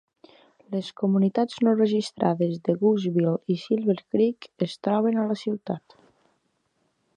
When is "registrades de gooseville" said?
1.81-3.35